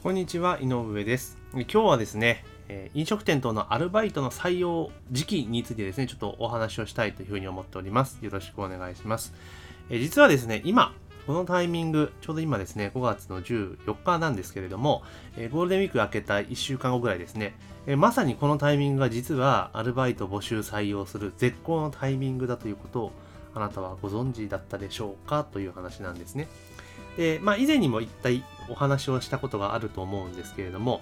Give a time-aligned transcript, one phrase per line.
[0.00, 1.36] こんにちは井上です。
[1.52, 8.20] 今日はですねえ飲食店等のアルバイトの採用時期についてですねちょっとお話をしたいというふうに思っております。
[8.22, 9.34] よろしくお願いします。
[9.90, 10.94] え実はですね今
[11.26, 15.02] このタイミング、ちょうど今ですね、5月の14日なんですけれども、
[15.36, 17.54] えゴールデンウィーク明けた1週間後ぐらいですね、
[17.86, 23.12] えまさにこのタイミングが実はアルバイト募集採用する絶好のタイミングだということを
[23.52, 25.44] あなたはご存知だったでしょうか？
[25.44, 26.48] という話なんですね。
[27.16, 31.00] で、まあ以前にも一体お話をしたことがあると思うんですけれども、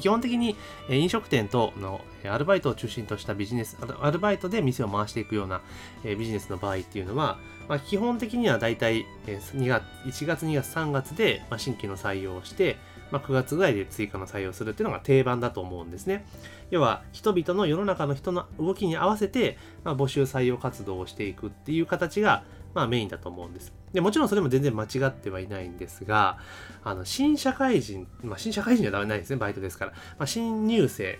[0.00, 0.56] 基本的に
[0.88, 5.60] 飲食店とのアルバイトを中心としたビジネス、アルバイトで店を回していくような
[6.04, 7.38] ビジネスの場合っていうのは、
[7.68, 12.76] まあ、基本的にはだいたい2月、1月、2月、3月で新規の採用をして、
[13.12, 16.26] まあ、9月ぐらいで追加の採用するっていうのが定番だと思うんですね。
[16.70, 22.42] 要は、人々の世の中の人の動きに合わせて、まあ、募集採用活動をしていくっていう形が、
[22.76, 23.72] まあ、メインだと思うんです。
[23.94, 26.38] でもちろんそれも全然間違ってはいないんですが、
[26.84, 29.92] あの新社会人、まあ、新社会人じゃダメないですね、バイトですから。
[29.92, 31.18] まあ、新入生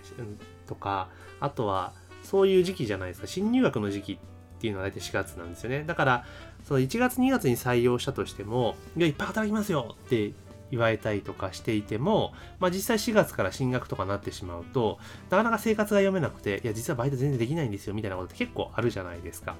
[0.67, 4.17] とか、あとはそういう時期じゃないですか、新入学の時期っ
[4.59, 5.83] ていうのは大体4月なんですよね。
[5.83, 6.25] だから、
[6.63, 10.33] その1月2月に採用したとしても、いや、いっぱい働きますよって
[10.69, 14.99] 言われたりとかしていても、まあ、実際4月から進学とかなってしまうと、
[15.31, 19.55] なかなか生活が読めなくて、いや、実はバイト全然できないんですよみたいなことって結構あるじゃないですか。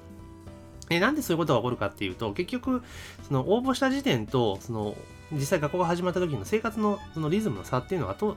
[0.90, 2.82] えなんでそういうことが起こるかっていうと、結局、
[3.26, 4.96] その応募した時点と、その
[5.32, 8.36] 実際学校が始まった時の生活のそのリズムの差っていうのはと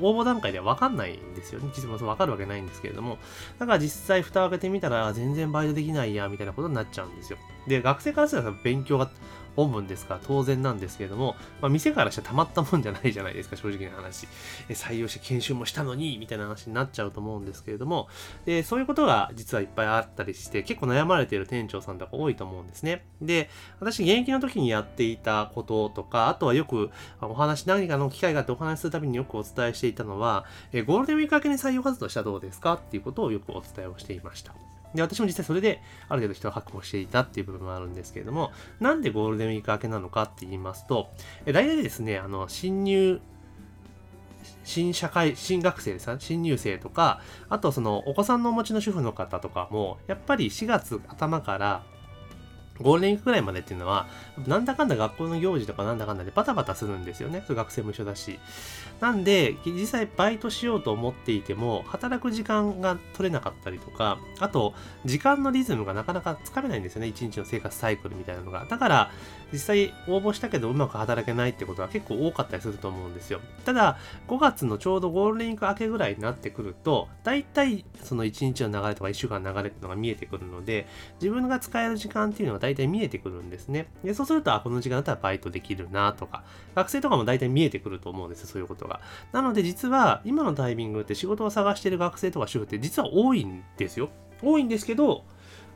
[0.00, 1.70] 応募段階では分かんないんですよね。
[1.74, 3.18] 実は分かるわけないんですけれども。
[3.58, 7.38] だから実際蓋を開けてみたら、全然バイトできないや、みたいなことになっちゃうんですよ。
[7.66, 9.10] で、学生からすれば勉強が
[9.56, 14.26] 本文ですから当然なんですけれども、まあ、店からしてたまったもんじゃないじゃないですか、正直な話。
[14.70, 18.08] 採用して研修もしたのに、みたいな話になっちゃうと思うんですけれども、
[18.44, 23.04] で、そういうことが実はいっぱいあったりして、結構悩まれている店長さんとか多いと思うんですね。
[23.22, 32.74] で、私、現役の時にやっていたこととか、あとはよくお話、何かの機会があってお話するたびによくお伝えしていたのは、えゴールデンウィーク明けに採用活動したらどうですか？
[32.74, 34.52] っていうことをよくお伝えをしていました。
[34.94, 41.10] で、私も実際それである程度人を確保していたっていう部分もあるんですけれども、なんでゴールデンウィーク明けなのかって言いますと、
[41.46, 43.20] 大体ですね、あの、新入、
[44.62, 51.82] 新社会、新学生ですか、新入生とか、あとそのお子さんのお持ちの主婦の方とかも、やっぱり4月頭から
[52.80, 54.06] ゴールデンウィークぐらいまでっていうのは、
[54.46, 57.44] なんだかんだ学校の行事とかなんだかんだでバタバタするんですよね。
[57.48, 58.38] 学生も一緒だし。
[59.00, 64.74] なんで、実際バイトしようと思っていても、働く時間が取れなかったりとか、あと、
[65.04, 67.06] 時間のリズムがなかなかつかめないんですよね。
[67.08, 68.66] 一日の生活サイクルみたいなのが。
[68.68, 69.10] だから、
[69.52, 73.40] 実際応募したけどうまく働けないってことは結構多かったりすると思うんですよ。
[73.64, 80.88] ただ、5月のちょうどゴールデンウィーク明けぐらいになってくると、大体その1日の流れとか1週間の流れっていうのが見えてくるので、
[81.20, 83.88] 自分が使える時間っていうのが大体見えてくるんですね。
[84.02, 86.44] で、そうすると、あ、この時間だったらバイトできるなとか、
[86.74, 89.00] 学生とかも大体見えてくると思うんですよ、そういうことが。
[89.32, 94.08] なので実は、今のタイミングって仕事を探してる学生とか主婦って実は多いんですよ。
[94.42, 95.24] 多いんですけど、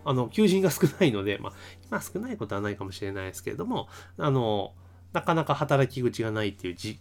[0.04, 1.52] あの、求人が少ないので、まあ、
[1.90, 4.72] まあ、少ないことはないかもしれないですけれども、あの、
[5.12, 6.98] なかなか働き口がないっていうじ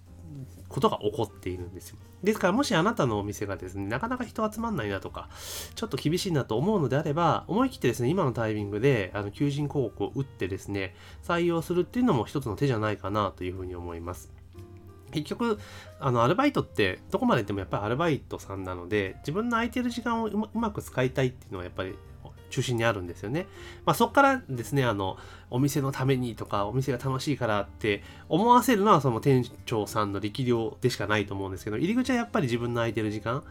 [0.69, 1.97] ことが起こっているんですよ。
[2.23, 5.29] ですからもしあなたのお店がですね、なかなか人集まんないなとか、
[5.75, 14.31] ちょっと厳しいなと思うのであれば、思い切ってですね、今のタイミングで、あの、求人広告を打ってですね、採用するっていうのも一つの手じゃないかなというふうに思います。
[15.11, 15.59] 結局、
[15.99, 21.95] あの、アルバイトってどこまででもやっぱりアルバイトさんなので、自分の空いてる時間をうまく使いたいっていうのはやっぱり
[22.49, 23.47] 中心にあるんですよね。
[23.85, 25.17] まあ、そこからですね、あの、
[25.49, 33.43] お店のためにとか、お店が楽しいからって思わせるのはその店長さんの力量でしかないと思うんですけど、入り口はやっぱり自分の空いてる時間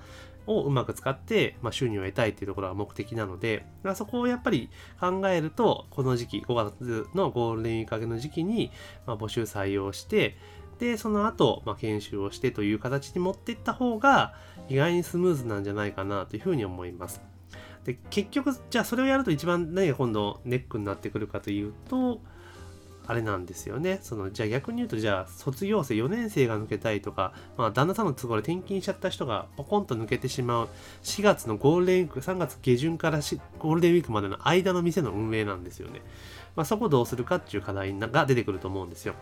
[0.46, 4.70] をうまく使って、まあ、収入を得たいっていうところが目的なので、まあ、そこをやっぱり
[5.00, 8.70] 考えると、この時期、5月のゴールデンウィーク明けの時期に、
[9.06, 10.36] まあ、募集採用して、
[10.78, 14.34] で、その後、まあ、研修をしてという形に持っていった方が、
[14.68, 17.35] 意外にスムーズなんじゃないかなというふうに思います。
[17.86, 22.20] で、結局、じゃあそれをやると一番何が今度ネックになってくるかというと、
[23.06, 24.00] あれなんですよね。
[24.02, 30.68] その、じゃあ逆に言うと、じゃあ卒業生4年生が抜けたいとか、まあ旦那さんの都合で転勤しちゃった人がポコンと抜けてしまう
[31.04, 33.18] 4月のゴールデンウィーク、3月下旬から
[33.60, 36.02] ゴールデンウィークまでの間の店の運営なんですよね。
[36.56, 39.14] まあそこどうするかっていう課題が出てくると思うんですよ。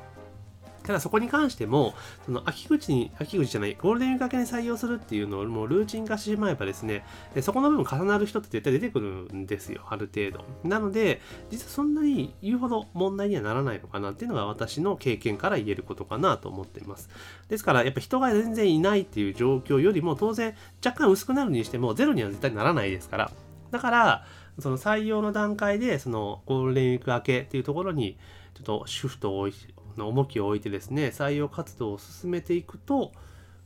[0.85, 1.95] ただそこに関しても、
[2.27, 7.05] その秋口に、秋口じゃない、ゴールデンウィーク明けに採用するっていうのをもうルーチン化してしまえばですね、
[7.41, 10.45] そこの部分重なる人って絶対出てくるんですよ、ある程度。
[10.69, 17.09] なので、実はそんなに言うほど問題にはならないのかなっていうのが私の経験から言えることかなと思っています。
[17.49, 20.55] ですから、やっぱ人が全然いないっていう状況よりも、当然
[20.85, 23.31] 若干薄くなるにしても、ゼロには絶対ならないですから。
[23.71, 24.27] だから、
[24.59, 28.19] その採用の段階で、そのゴールデンウィーク明けっていうところに、
[28.55, 29.49] ちょっとシフトを
[29.97, 33.13] の重きを置いてですね採用活動を進めていくと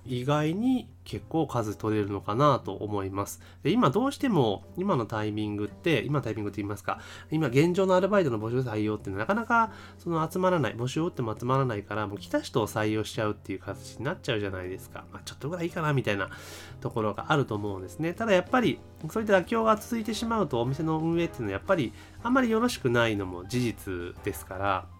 [0.08, 3.40] 意外に結構数取れるのかなと思います。
[3.62, 15.04] で今どうしても今のタイミングって今のタイミングって言いますか今現状のアルバイトの募集採用ってなかなかその集まらない募集を打っても集まらないからもう来た人を採用しちゃうっていう形になっちゃうじゃないですか。
[15.12, 16.30] まあ、ちょっとぐらいいいかなみたいな
[16.80, 18.14] ところがあると思うんですね。
[18.14, 18.78] ただやっぱり
[19.10, 21.92] そういった妥協が続いてしまうとお店の運営っていうのはやっぱり
[22.22, 24.97] あんまりよろしくないのも事実ですから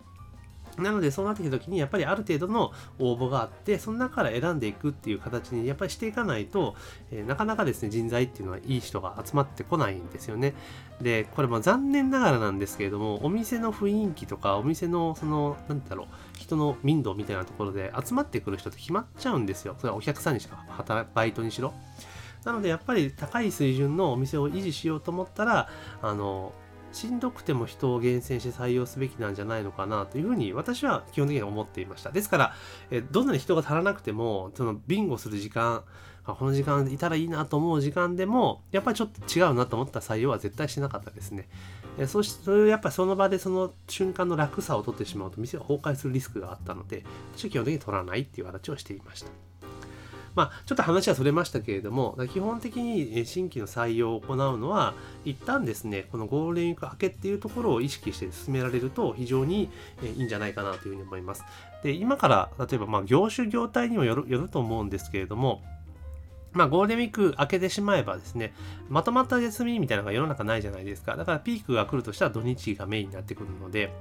[0.83, 6.75] なのでそうなってきた時にやっぱりある程度の応募があってその中から選んでいくっていう形にやっぱりしていかないと、
[7.11, 10.55] えー、なかなかですね人材っていうのはいい人が集まってこないんですよね。
[11.01, 16.07] でこれも残念ながらなんですけれどもお店の雰囲気とかお店のその何だろう
[16.39, 19.77] 人の民度みたいなところで集まってくる人って決まっちゃうんですよ。
[19.79, 21.73] それはお客さんにしか働バイトにしろ。
[22.45, 25.69] なのでやっぱり高い水準のお店を維持しようと思ったら
[26.01, 26.53] あの
[26.93, 32.11] しんどくても人を厳選して採用すべきなんじゃないのかなというふうに私は基本的には思っていました。
[32.11, 32.55] ですから、
[32.91, 35.85] えどんなに人が足らなくても、そのビンゴする時間、
[36.25, 41.49] この時間いたらいいなと思う時間でも、やっぱりちょっと違うなと思った採用は絶対しなかったですね。
[41.99, 47.05] えそして、やっぱりその場でその瞬間の楽さを取ってしまうと店が崩壊するリスクがあったので、
[47.37, 49.48] 私は基本的に取らないっていう形をしていました。
[50.39, 54.95] まあ、ちょっと話はそれましたけれども、基本的に新規の採用を行うのは、
[55.25, 59.69] 一旦ですね、このゴールデンウィーク明けっていうところを意識して進められると非常に
[60.17, 61.43] いいんじゃないかなというふうに思います。
[61.83, 65.61] で、今から、例えば、まあ、業種業態にもよるよると思うんですけれども、
[66.59, 68.53] まあ、ゴールデンウィーク明けてしまえばですね、
[68.89, 71.15] まとまった休みみたいなのが世の中ないじゃないですか。
[71.15, 73.93] だからピークが来るとしたら土日がメインになってくるので、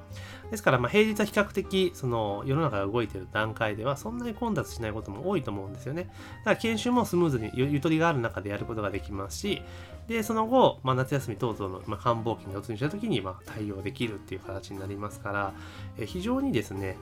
[0.49, 6.05] ですからま平日は比較的その世の中が動いている段階ではそんなに混雑しないことも多いと思うんですよね。
[6.05, 9.61] だから研修もスムーズにゆとりがある中でやることができますし、
[10.07, 15.53] で、その後、まあ、夏休み等々の、まあ、繁忙期に突入した時にま対応できるっていう形になりますから、
[15.99, 16.97] え非常にですね、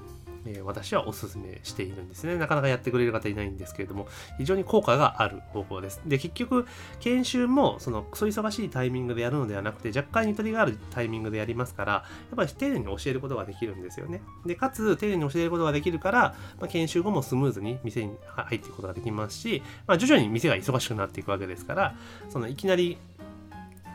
[0.46, 2.38] え私はお勧めしているんですね。
[2.38, 4.08] なかなかやってくれる方いないんですけれども、
[4.38, 6.02] 非常に効果がある方法です。
[6.06, 6.68] で、結局、
[7.00, 12.04] 研修も、その、クソ忙しいタイミングでやるのではなくて、若干ゆとりがあるタイミングでやりますから、や
[12.34, 14.22] っぱり丁寧に教えることができるんですよね。
[14.46, 21.96] で、かつ、丁寧に教えることができるから、まあ、研修後もスムーズに店に入っていくことができますし、まあ、徐々に店が忙しくなっていくわけですから、
[22.30, 22.98] その、いきなり、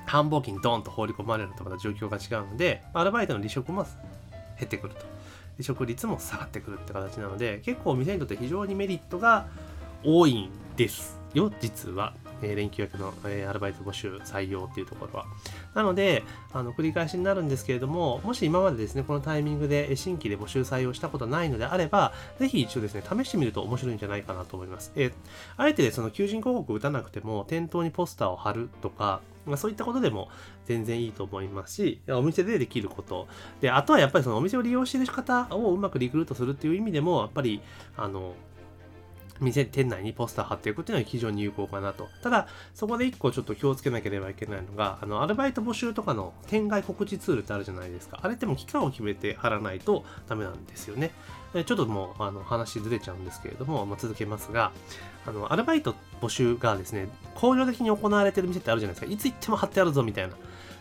[0.06, 3.84] 繁忙期にドーンと放り込まれるとまた状況が違うので、アルバイトの離職も
[4.58, 5.06] 減ってくると。
[5.60, 9.46] 離職率も下がってくるって形なので結構店にとって非常にメリットが
[10.02, 15.26] 多いんですよ実は、えー、連休明けの、えー、アルバイト募集採用っていうところは。
[15.74, 25.12] なのであの繰り返しになるんですけれどももし今までですねこのタイミングで新規で募集採用したことないのであればぜひ一応ですね試してみると面白いんじゃないかなと思います、えー、
[25.58, 30.28] あえてその求人広告を打たなくても店頭にポスターを貼るとかまあ、そういったことでも
[30.66, 33.28] 全然いいと思いますし、お店でできること。
[33.60, 37.60] で、あとはやっぱりそのお店を利用している方をうまくリクルートするっていう意味でも、やっぱり、
[37.96, 38.34] あの、
[39.40, 42.08] 店、店内にポスター貼っていくっていうのは非常に有効かなと。
[42.22, 48.20] ただ、そこで一個ちょっと気をつけなければいけないのが、あの、アルバイト募集とかの店外告知ツールってあるじゃないですか。
[48.22, 51.10] あれっても期間を決めて貼らないとダメなんですよね。
[51.52, 54.72] ちょっともう、あの、話ずれちゃうんですけれども、まあ、続けますが、
[55.26, 59.12] あの、アルバイト募集がですね、工場的に行われてる店ってあるじゃないですか。
[59.12, 60.34] いつ行っても貼ってあるぞみたいな。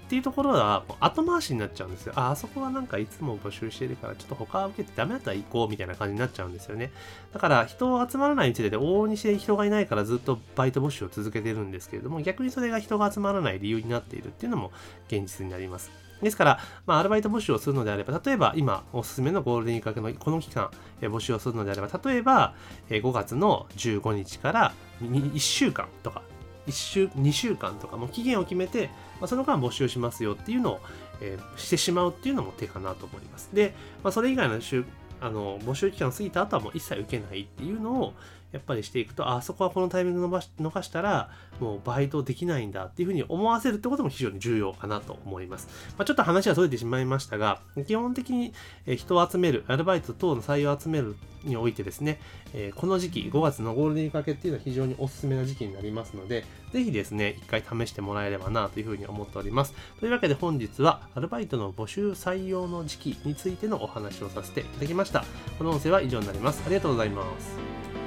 [0.09, 2.13] っていうところは後回しになっちゃうんですよ。
[2.16, 6.92] あ、あそこはなんかいつも募集してるから、ちょっと他受けてダメだったら行こうみたいな感じになっちゃうんですよね。
[7.31, 14.71] だから人を集まらない店で往々にして人がいないからずっとバイト募集を続けてるんですけれども、逆にそれが人が集まらない理由になっているっていうのも
[15.09, 15.92] 現実になります。
[16.23, 22.56] ですから、まあ、アルバイト募集をするのであれば、例えば今おすすめのゴールデンウィーク明けのこの期間、え募集をするのであれば、例えば、
[22.89, 24.73] え5月の15日から
[25.04, 26.23] 1週間とか、
[26.69, 28.88] 1週、2週間とか、も期限を決めて、
[29.19, 30.80] まあ、その間募集しますよっていうのを、
[31.21, 33.49] えー、してしまうっていうのも手かなと思います。
[33.54, 33.73] で、
[34.04, 34.85] まあ、それ以外の週
[35.21, 38.14] あの募集期間過ぎた後はもう一切受けないっていうのを
[38.51, 41.29] やっぱりしていくとあそこはこのタイミング伸ばし逃したら
[41.59, 48.53] もうバイトできないんだっていうふうに思わせるってことも非常に重要かなと思います、まあ、ちょっと話はそれてしまいましたが基本的に
[48.97, 52.19] 人を集めるアルバイト等の採用を集めるにおいてですね、
[52.53, 59.73] えこの時期5月のゴールデンウィーク明けっていうのは非常におすすめな時期になりますのでぜひですね一回試してもらえればなというふうに思っております。
[59.99, 65.23] というわけで本日はアルバイトの募集採用の時期についてのお話をさせていただきました。
[65.57, 66.61] この音声は以上になります。
[66.65, 67.98] ありがとうございます。